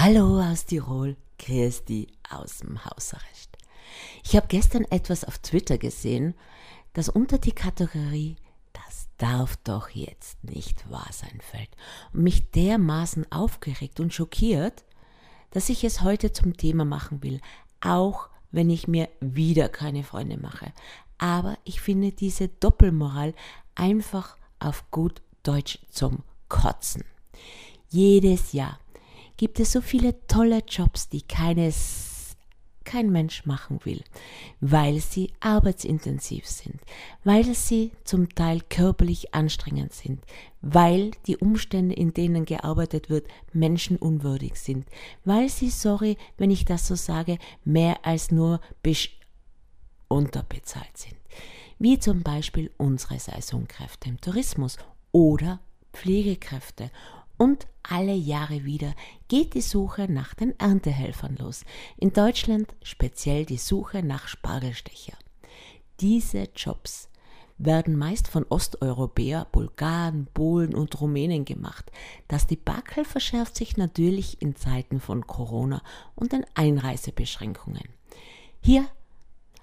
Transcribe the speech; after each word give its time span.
Hallo 0.00 0.40
aus 0.40 0.64
Tirol, 0.64 1.16
Christi 1.40 2.06
aus 2.30 2.58
dem 2.58 2.84
Hausarrest. 2.84 3.58
Ich 4.22 4.36
habe 4.36 4.46
gestern 4.46 4.84
etwas 4.84 5.24
auf 5.24 5.38
Twitter 5.38 5.76
gesehen, 5.76 6.34
das 6.92 7.08
unter 7.08 7.38
die 7.38 7.50
Kategorie 7.50 8.36
Das 8.72 9.08
darf 9.16 9.56
doch 9.64 9.88
jetzt 9.88 10.44
nicht 10.44 10.88
wahr 10.88 11.08
sein 11.10 11.40
fällt 11.40 11.70
und 12.12 12.22
mich 12.22 12.48
dermaßen 12.52 13.32
aufgeregt 13.32 13.98
und 13.98 14.14
schockiert, 14.14 14.84
dass 15.50 15.68
ich 15.68 15.82
es 15.82 16.00
heute 16.02 16.32
zum 16.32 16.56
Thema 16.56 16.84
machen 16.84 17.24
will, 17.24 17.40
auch 17.80 18.28
wenn 18.52 18.70
ich 18.70 18.86
mir 18.86 19.08
wieder 19.18 19.68
keine 19.68 20.04
Freunde 20.04 20.38
mache. 20.38 20.72
Aber 21.18 21.58
ich 21.64 21.80
finde 21.80 22.12
diese 22.12 22.46
Doppelmoral 22.46 23.34
einfach 23.74 24.36
auf 24.60 24.88
gut 24.92 25.22
Deutsch 25.42 25.80
zum 25.90 26.22
Kotzen. 26.48 27.02
Jedes 27.88 28.52
Jahr 28.52 28.78
gibt 29.38 29.60
es 29.60 29.72
so 29.72 29.80
viele 29.80 30.26
tolle 30.26 30.62
Jobs, 30.68 31.08
die 31.08 31.22
keines, 31.22 32.36
kein 32.84 33.10
Mensch 33.10 33.46
machen 33.46 33.78
will, 33.84 34.02
weil 34.60 35.00
sie 35.00 35.32
arbeitsintensiv 35.40 36.46
sind, 36.46 36.80
weil 37.24 37.54
sie 37.54 37.92
zum 38.04 38.34
Teil 38.34 38.60
körperlich 38.68 39.34
anstrengend 39.34 39.94
sind, 39.94 40.22
weil 40.60 41.12
die 41.26 41.36
Umstände, 41.36 41.94
in 41.94 42.12
denen 42.12 42.44
gearbeitet 42.44 43.08
wird, 43.08 43.28
menschenunwürdig 43.52 44.56
sind, 44.56 44.86
weil 45.24 45.48
sie, 45.48 45.70
sorry, 45.70 46.18
wenn 46.36 46.50
ich 46.50 46.64
das 46.64 46.86
so 46.86 46.96
sage, 46.96 47.38
mehr 47.64 48.04
als 48.04 48.30
nur 48.30 48.60
unterbezahlt 50.08 50.96
sind, 50.96 51.16
wie 51.78 51.98
zum 51.98 52.22
Beispiel 52.22 52.72
unsere 52.76 53.20
Saisonkräfte 53.20 54.08
im 54.08 54.20
Tourismus 54.20 54.78
oder 55.12 55.60
Pflegekräfte 55.92 56.90
und 57.38 57.66
alle 57.82 58.14
Jahre 58.14 58.64
wieder 58.64 58.94
geht 59.28 59.54
die 59.54 59.62
Suche 59.62 60.12
nach 60.12 60.34
den 60.34 60.58
Erntehelfern 60.58 61.36
los. 61.36 61.64
In 61.96 62.12
Deutschland 62.12 62.74
speziell 62.82 63.46
die 63.46 63.56
Suche 63.56 64.02
nach 64.02 64.28
Spargelstecher. 64.28 65.16
Diese 66.00 66.48
Jobs 66.54 67.08
werden 67.56 67.96
meist 67.96 68.28
von 68.28 68.44
Osteuropäer, 68.48 69.46
Bulgaren, 69.50 70.28
Polen 70.32 70.74
und 70.74 71.00
Rumänen 71.00 71.44
gemacht. 71.44 71.90
Das 72.28 72.46
Debakel 72.46 73.04
verschärft 73.04 73.56
sich 73.56 73.76
natürlich 73.76 74.40
in 74.40 74.54
Zeiten 74.54 75.00
von 75.00 75.26
Corona 75.26 75.82
und 76.14 76.32
den 76.32 76.44
Einreisebeschränkungen. 76.54 77.88
Hier 78.60 78.86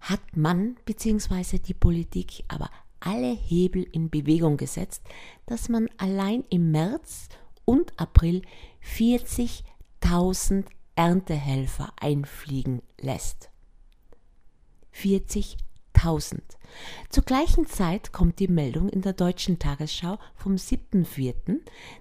hat 0.00 0.36
man 0.36 0.76
bzw. 0.84 1.58
die 1.58 1.74
Politik 1.74 2.44
aber 2.48 2.70
alle 3.00 3.32
Hebel 3.32 3.82
in 3.82 4.10
Bewegung 4.10 4.56
gesetzt, 4.56 5.02
dass 5.46 5.68
man 5.68 5.88
allein 5.96 6.44
im 6.50 6.70
März 6.70 7.28
und 7.70 7.92
April 8.00 8.42
40.000 8.84 10.64
Erntehelfer 10.96 11.92
einfliegen 12.00 12.82
lässt. 13.00 13.48
40.000. 14.92 16.40
Zur 17.10 17.22
gleichen 17.22 17.66
Zeit 17.66 18.10
kommt 18.10 18.40
die 18.40 18.48
Meldung 18.48 18.88
in 18.88 19.02
der 19.02 19.12
deutschen 19.12 19.60
Tagesschau 19.60 20.18
vom 20.34 20.56
7.4., 20.56 21.60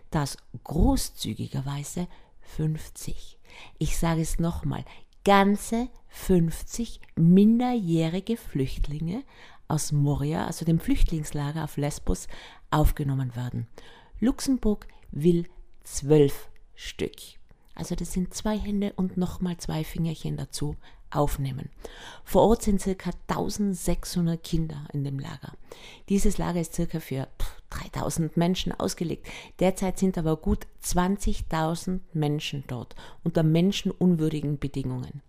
dass 0.10 0.38
großzügigerweise 0.64 2.08
50, 2.42 3.38
ich 3.78 3.96
sage 3.96 4.22
es 4.22 4.40
nochmal, 4.40 4.84
ganze 5.24 5.88
50 6.08 7.00
minderjährige 7.16 8.38
Flüchtlinge 8.38 9.24
aus 9.68 9.92
Moria, 9.92 10.48
also 10.48 10.66
dem 10.66 10.80
Flüchtlingslager 10.80 11.64
auf 11.64 11.78
Lesbos, 11.78 12.28
aufgenommen 12.72 13.36
werden. 13.36 13.68
Luxemburg 14.20 14.88
will 15.12 15.46
zwölf 15.94 16.50
Stück. 16.76 17.16
Also 17.76 17.96
das 17.96 18.14
sind 18.14 18.34
zwei 18.34 18.58
Hände 18.58 18.94
und 18.96 19.18
nochmal 19.18 19.58
zwei 19.58 19.84
Fingerchen 19.84 20.38
dazu 20.38 20.76
aufnehmen. 21.12 21.70
Vor 22.24 22.44
Ort 22.44 22.62
sind 22.62 22.82
circa 22.82 23.12
1600 23.28 24.44
Kinder 24.44 24.86
in 24.94 25.04
dem 25.04 25.18
Lager. 25.18 25.54
Dieses 26.08 26.38
Lager 26.38 26.62
ist 26.62 26.76
circa 26.76 27.00
für 27.00 27.28
3000 27.70 28.38
Menschen 28.38 28.72
ausgelegt. 28.74 29.28
Derzeit 29.60 29.98
sind 29.98 30.18
aber 30.18 30.38
gut 30.38 30.68
20.000 30.84 32.02
Menschen 32.14 32.64
dort 32.68 32.96
unter 33.24 33.44
menschenunwürdigen 33.44 34.60
Bedingungen. 34.60 35.22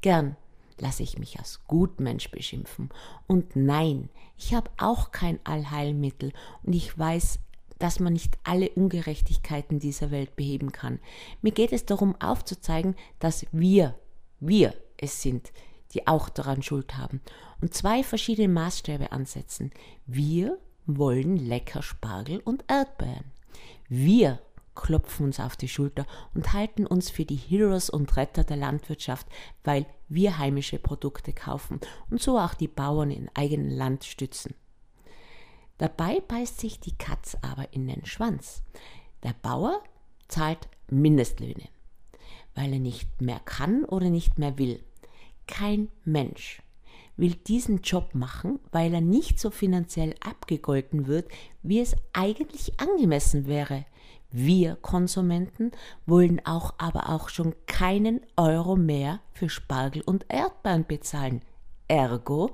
Gern 0.00 0.36
lasse 0.78 1.02
ich 1.02 1.18
mich 1.18 1.38
als 1.38 1.64
Gutmensch 1.66 2.30
beschimpfen. 2.30 2.90
Und 3.26 3.56
nein, 3.56 4.10
ich 4.36 4.54
habe 4.54 4.70
auch 4.78 5.10
kein 5.10 5.40
Allheilmittel 5.44 6.32
und 6.62 6.74
ich 6.74 6.96
weiß 6.96 7.40
dass 7.78 8.00
man 8.00 8.12
nicht 8.12 8.38
alle 8.44 8.70
Ungerechtigkeiten 8.70 9.78
dieser 9.78 10.10
Welt 10.10 10.36
beheben 10.36 10.72
kann. 10.72 10.98
Mir 11.42 11.52
geht 11.52 11.72
es 11.72 11.86
darum 11.86 12.20
aufzuzeigen, 12.20 12.96
dass 13.18 13.46
wir, 13.52 13.94
wir 14.40 14.74
es 14.96 15.22
sind, 15.22 15.52
die 15.92 16.06
auch 16.06 16.28
daran 16.28 16.62
Schuld 16.62 16.96
haben 16.96 17.20
und 17.60 17.74
zwei 17.74 18.02
verschiedene 18.02 18.48
Maßstäbe 18.48 19.12
ansetzen. 19.12 19.72
Wir 20.06 20.58
wollen 20.86 21.36
lecker 21.36 21.82
Spargel 21.82 22.40
und 22.40 22.64
Erdbeeren. 22.68 23.32
Wir 23.88 24.40
klopfen 24.74 25.26
uns 25.26 25.40
auf 25.40 25.56
die 25.56 25.68
Schulter 25.68 26.06
und 26.34 26.52
halten 26.52 26.86
uns 26.86 27.10
für 27.10 27.24
die 27.24 27.36
Heroes 27.36 27.90
und 27.90 28.16
Retter 28.16 28.44
der 28.44 28.56
Landwirtschaft, 28.56 29.26
weil 29.64 29.86
wir 30.08 30.38
heimische 30.38 30.78
Produkte 30.78 31.32
kaufen 31.32 31.80
und 32.10 32.22
so 32.22 32.38
auch 32.38 32.54
die 32.54 32.68
Bauern 32.68 33.10
in 33.10 33.28
eigenem 33.34 33.70
Land 33.70 34.04
stützen. 34.04 34.54
Dabei 35.78 36.20
beißt 36.20 36.60
sich 36.60 36.80
die 36.80 36.96
Katz 36.96 37.36
aber 37.40 37.72
in 37.72 37.86
den 37.86 38.04
Schwanz. 38.04 38.62
Der 39.22 39.34
Bauer 39.40 39.82
zahlt 40.28 40.68
Mindestlöhne, 40.90 41.68
weil 42.54 42.72
er 42.72 42.78
nicht 42.78 43.20
mehr 43.20 43.40
kann 43.44 43.84
oder 43.84 44.10
nicht 44.10 44.38
mehr 44.38 44.58
will. 44.58 44.82
Kein 45.46 45.88
Mensch 46.04 46.62
will 47.16 47.34
diesen 47.34 47.82
Job 47.82 48.14
machen, 48.14 48.60
weil 48.70 48.94
er 48.94 49.00
nicht 49.00 49.40
so 49.40 49.50
finanziell 49.50 50.14
abgegolten 50.20 51.06
wird, 51.06 51.28
wie 51.62 51.80
es 51.80 51.96
eigentlich 52.12 52.80
angemessen 52.80 53.46
wäre. 53.46 53.84
Wir 54.30 54.76
Konsumenten 54.76 55.72
wollen 56.06 56.44
auch 56.44 56.74
aber 56.78 57.08
auch 57.08 57.28
schon 57.28 57.54
keinen 57.66 58.20
Euro 58.36 58.76
mehr 58.76 59.20
für 59.32 59.48
Spargel 59.48 60.02
und 60.02 60.26
Erdbeeren 60.28 60.86
bezahlen. 60.86 61.42
Ergo, 61.88 62.50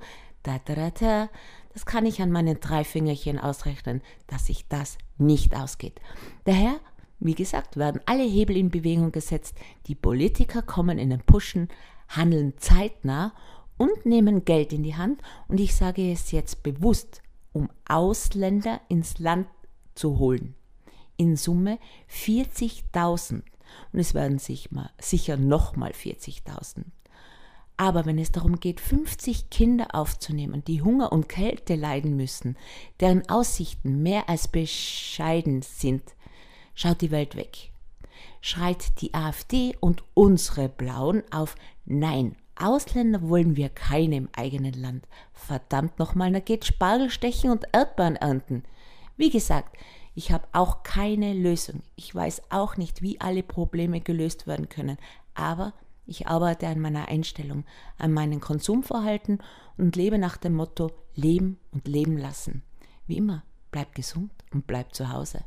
das 1.73 1.85
kann 1.85 2.05
ich 2.05 2.21
an 2.21 2.31
meinen 2.31 2.59
drei 2.59 2.83
Fingerchen 2.83 3.39
ausrechnen, 3.39 4.01
dass 4.27 4.47
sich 4.47 4.67
das 4.67 4.97
nicht 5.17 5.55
ausgeht. 5.55 5.99
Daher, 6.45 6.79
wie 7.19 7.35
gesagt, 7.35 7.77
werden 7.77 8.01
alle 8.05 8.23
Hebel 8.23 8.57
in 8.57 8.69
Bewegung 8.69 9.11
gesetzt. 9.11 9.57
Die 9.87 9.95
Politiker 9.95 10.61
kommen 10.61 10.97
in 10.97 11.09
den 11.09 11.21
Puschen, 11.21 11.69
handeln 12.07 12.53
zeitnah 12.57 13.33
und 13.77 14.05
nehmen 14.05 14.45
Geld 14.45 14.73
in 14.73 14.83
die 14.83 14.95
Hand. 14.95 15.21
Und 15.47 15.59
ich 15.59 15.75
sage 15.75 16.11
es 16.11 16.31
jetzt 16.31 16.63
bewusst, 16.63 17.21
um 17.51 17.69
Ausländer 17.87 18.81
ins 18.89 19.19
Land 19.19 19.47
zu 19.95 20.19
holen. 20.19 20.55
In 21.17 21.35
Summe 21.37 21.79
40.000. 22.09 23.41
Und 23.91 23.99
es 23.99 24.13
werden 24.13 24.39
sich 24.39 24.71
mal, 24.71 24.91
sicher 24.99 25.37
nochmal 25.37 25.91
40.000. 25.91 26.85
Aber 27.77 28.05
wenn 28.05 28.17
es 28.17 28.31
darum 28.31 28.59
geht, 28.59 28.79
50 28.79 29.49
Kinder 29.49 29.87
aufzunehmen, 29.93 30.63
die 30.63 30.81
Hunger 30.81 31.11
und 31.11 31.27
Kälte 31.27 31.75
leiden 31.75 32.15
müssen, 32.15 32.57
deren 32.99 33.27
Aussichten 33.29 34.01
mehr 34.01 34.29
als 34.29 34.47
bescheiden 34.47 35.61
sind, 35.61 36.03
schaut 36.73 37.01
die 37.01 37.11
Welt 37.11 37.35
weg. 37.35 37.71
Schreit 38.39 39.01
die 39.01 39.13
AfD 39.13 39.75
und 39.79 40.03
unsere 40.13 40.69
Blauen 40.69 41.23
auf 41.31 41.55
Nein, 41.85 42.35
Ausländer 42.57 43.27
wollen 43.27 43.57
wir 43.57 43.69
keine 43.69 44.15
im 44.15 44.29
eigenen 44.35 44.73
Land. 44.73 45.07
Verdammt 45.33 45.99
nochmal, 45.99 46.31
da 46.31 46.39
geht 46.39 46.63
Spargel 46.63 47.09
stechen 47.09 47.51
und 47.51 47.65
Erdbeeren 47.73 48.15
ernten. 48.15 48.63
Wie 49.17 49.29
gesagt, 49.29 49.77
ich 50.13 50.31
habe 50.31 50.47
auch 50.53 50.83
keine 50.83 51.33
Lösung. 51.33 51.83
Ich 51.95 52.15
weiß 52.15 52.43
auch 52.49 52.77
nicht, 52.77 53.01
wie 53.01 53.19
alle 53.19 53.43
Probleme 53.43 53.99
gelöst 53.99 54.47
werden 54.47 54.69
können. 54.69 54.97
Aber 55.33 55.73
ich 56.05 56.27
arbeite 56.27 56.67
an 56.67 56.79
meiner 56.79 57.07
Einstellung, 57.07 57.65
an 57.97 58.11
meinem 58.11 58.39
Konsumverhalten 58.39 59.39
und 59.77 59.95
lebe 59.95 60.17
nach 60.17 60.37
dem 60.37 60.53
Motto 60.53 60.91
Leben 61.15 61.57
und 61.71 61.87
Leben 61.87 62.17
lassen. 62.17 62.63
Wie 63.07 63.17
immer, 63.17 63.43
bleib 63.71 63.95
gesund 63.95 64.31
und 64.53 64.67
bleib 64.67 64.93
zu 64.93 65.11
Hause. 65.11 65.43